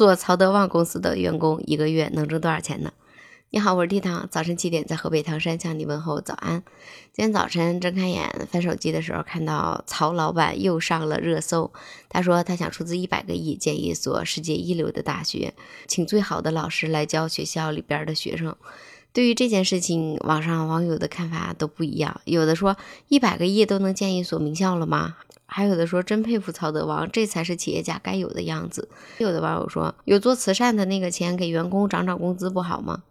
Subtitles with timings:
[0.00, 2.90] 做曹德旺公司的员工一个月能挣多少钱呢？
[3.50, 6.62] 你好，我是地堂，早晨七点在河北唐山向你问候早安。
[7.12, 11.70] 今天早晨睁开眼翻手机的时候，看到曹老板又上了热搜。
[12.08, 15.52] 他说他想出资一百个亿建一所世界一流的大学，
[15.86, 18.56] 请最好的老师来教学校里边的学生。
[19.12, 22.22] 对于这件事情，网上网友的看法都不一样。
[22.24, 22.78] 有的说
[23.08, 25.16] 一百个亿都能建一所名校了吗？
[25.50, 28.88] 还有的说真佩服曹德旺，这才是企业家该有的样子。
[29.18, 33.02] 有的网友说有做慈善的那个钱给员工涨涨工资不好吗？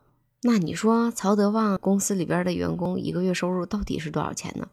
[0.44, 4.68] 那你说曹德旺公司里边的员工一个月收入到底是多少钱呢？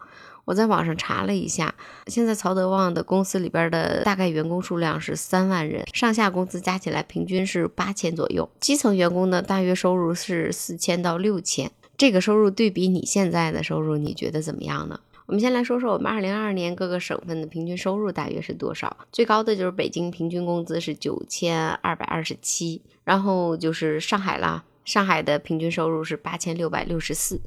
[0.44, 1.74] 我在网上查了一下，
[2.06, 11.72] 现在曹德旺的公司里边的大概员工数量是三万人，上下工资加起来平均是八千左右，基层员工呢大约收入是四千到六千。
[11.98, 15.00] 这个收入对比你现在的收入，你觉得怎么样呢？
[15.26, 18.96] 我们先来说说我们二零二二年各个省份的平均收入大约是多少？
[19.10, 27.40] 最高的就是北京，平均工资是九千二百二十七，然后就是上海啦，上海的平均收入是八千六百六十四。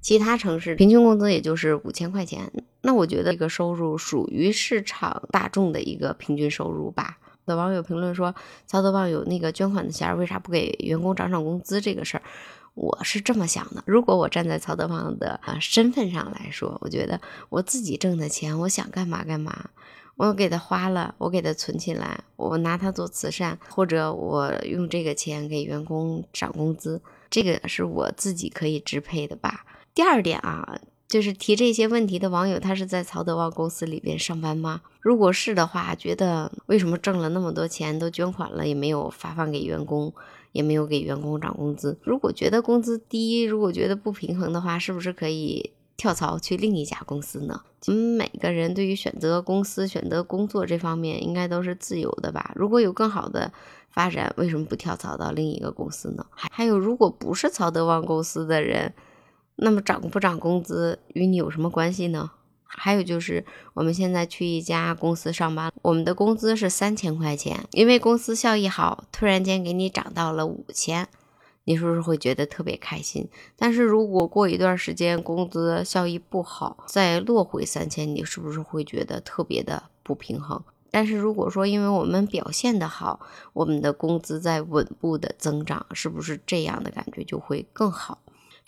[0.00, 2.50] 其他城市平均工资也就是五千块钱，
[2.80, 7.18] 那我觉得这个收入属于市场大众的一个平均收入吧。
[7.44, 8.34] 的网友评论说，
[8.66, 11.82] 曹德旺有那个捐款的钱，为啥不给员工涨涨工资？
[11.82, 12.22] 这个事儿，
[12.80, 13.82] 我是这么想的。
[13.84, 19.68] 如果我站在曹德旺的啊身份上来说，我觉得我自己挣的钱，我想干嘛干嘛，
[20.16, 29.66] 我给他花了，我给他存起来，我拿他做慈善，或者我用这个钱给员工涨工资，这个是我自己可以支配的吧。
[29.94, 34.80] 第二点啊，就是提这些问题的网友，他是在曹德旺公司里边上班吗？
[35.00, 40.14] 如果是的话，觉得为什么挣了那么多钱都捐款了，也没有发放给员工，
[40.52, 41.98] 也没有给员工涨工资？
[42.04, 47.60] 如果觉得工资低，如果觉得不平衡的话，是不是可以跳槽去另一家公司呢？
[47.88, 52.52] 我们每个人对于选择公司、选择工作这方面，应该都是自由的吧？
[52.54, 53.52] 如果有更好的
[53.90, 56.24] 发展，为什么不跳槽到另一个公司呢？
[56.30, 58.94] 还还有，如果不是曹德旺公司的人。
[59.62, 62.30] 那么涨不涨工资与你有什么关系呢？
[62.64, 63.44] 还有就是
[63.74, 71.06] 我们现在去一家公司上班，我们的工资是三千块钱，因为公司效益好，突然间给你涨到了五千，
[71.64, 73.28] 你是不是会觉得特别开心？
[73.56, 80.62] 但是如果过一段时间工资效益不好，再落回三千，你是不是会觉得特别的不平衡？
[80.92, 83.20] 但是如果说因为我们表现的好，
[83.52, 88.18] 我们的工资在稳步的增长，是不是这样的感觉就会更好？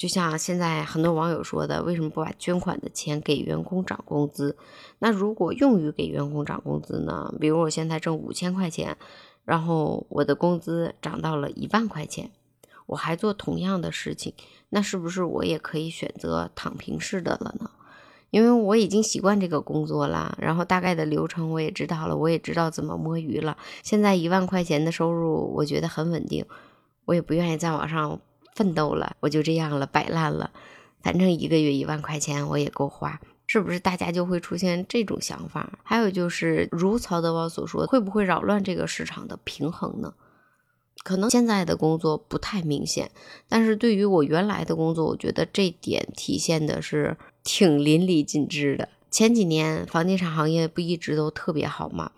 [0.02, 4.56] 就像现在很多网友说的，为什么不把捐款的钱给员工涨工资？
[4.98, 7.32] 那如果用于给员工涨工资呢？
[7.38, 8.96] 比如我现在挣五千块钱，
[9.44, 12.32] 然后我的工资涨到了一万块钱，
[12.86, 14.34] 我还做同样的事情，
[14.70, 17.70] 那是不是我也可以选择躺平式的了呢？
[18.30, 23.56] 因为我已经习惯这个工作了，然后大概的流程我也知道了，我也知道怎么摸鱼了。
[23.84, 26.44] 现在一万块钱的收入，我觉得很稳定，
[27.04, 28.20] 我也不愿意再往上。
[28.54, 30.50] 奋斗了，我就这样了，摆烂了，
[31.02, 33.80] 反正一个月一万块钱我也够花，是不是？
[33.80, 35.78] 大家就会出现这种想法。
[35.82, 40.14] 还有就是，如曹德旺所说，会不会扰乱这个市场的平衡呢？
[41.02, 43.10] 可能现在的工作不太明显，
[43.48, 48.88] 但是对于我原来的工作，我觉得这点体现的是挺淋漓尽致的。
[49.10, 52.12] 前几年房地产行业不一直都特别好吗？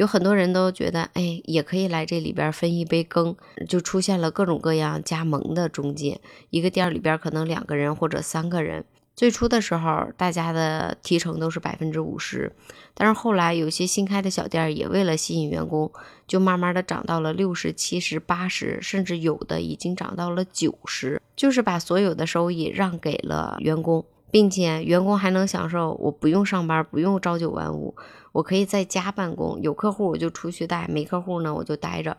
[0.00, 3.36] 有很多人都觉得，哎，也可以来这里边分一杯羹，
[3.68, 6.22] 就出现了各种各样加盟的中介。
[6.48, 8.86] 一个店里边可能两个人或者三个人。
[9.14, 12.50] 最初的时候，大家的提成都是百分之五十，
[12.94, 15.92] 但是后来有些新开的小店也为了吸引员工，
[16.26, 24.02] 就慢慢的涨到了六十七十八十，甚至有的已经涨到了九十，就是把所有的收益让给了员工。
[24.30, 27.94] 并且员工还能享受，我不用上班，不用朝九晚五，
[28.32, 29.60] 我可以在家办公。
[29.60, 32.16] 有客户我就出去带，没客户呢我就待着。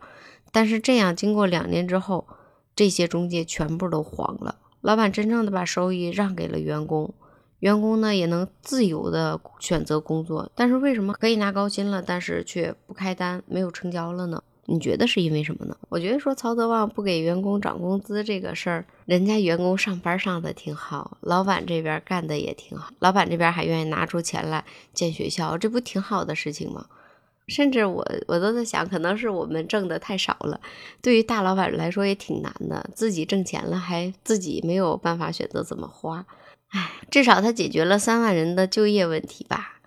[0.51, 2.27] 但是这样经过两年之后，
[2.75, 4.55] 这些中介全部都黄了。
[4.81, 7.13] 老板真正的把收益让给了员工，
[7.59, 10.51] 员工呢也能自由的选择工作。
[10.55, 14.43] 但是为什么可以拿高薪了，但是却不开单，没有成交了呢？
[14.71, 15.75] 你觉得是因为什么呢？
[15.89, 24.63] 我觉得说曹德旺不给员工涨工资这个事儿，人家员工上班上的挺好，老板这边干的也挺好，老板这边还愿意拿出钱来
[24.93, 26.85] 建学校，这不挺好的事情吗？
[27.49, 30.61] 甚至我我都在想，可能是我们挣的太少了，
[31.01, 36.25] 对于大老板来说也挺难的，自己挣钱了还自己没有办法选择怎么花，
[36.69, 39.81] 唉，至少他解决了三万人的就业问题吧。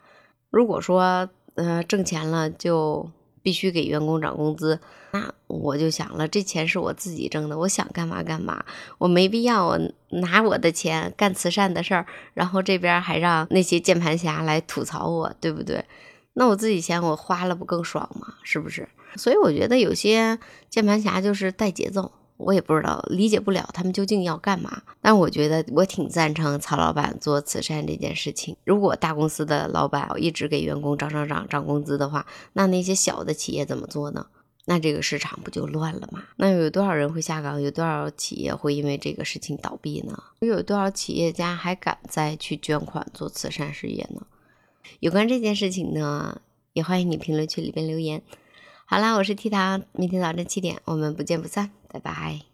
[0.51, 3.09] 如果说呃挣钱了就。
[3.45, 4.81] 必须给员工涨工资，
[5.13, 8.65] 那我就想了，这钱是我自己挣的，我想干嘛干嘛，
[8.97, 15.85] 我没必要我拿我的钱干慈善的事儿，然后这边还让那些键盘侠来吐槽我，对不对？
[16.33, 18.35] 那我自己钱我花了不更爽吗？
[18.43, 18.89] 是不是？
[19.17, 20.39] 所以我觉得有些
[20.71, 24.83] 键盘侠就是带节奏，我也不知道理解不了他们究竟要干嘛。
[25.01, 28.57] 但我觉得我挺赞成曹老板做慈善这件事情。
[28.65, 34.27] 如果大公司的老板一直给员工涨涨涨涨工资的话，那那些小的企业怎么做呢？
[34.67, 36.25] 那这个市场不就乱了吗？
[36.37, 37.61] 那有多少人会下岗？
[37.61, 40.23] 有多少企业会因为这个事情倒闭呢？
[40.41, 44.23] 又有多少企业家还敢再去捐款做慈善事业呢？
[45.01, 46.41] 有关这件事情呢，
[46.73, 48.23] 也欢迎你评论区里边留言。
[48.87, 52.45] 好啦，我是 T 糖，明天早晨七点我们不见不散，拜拜。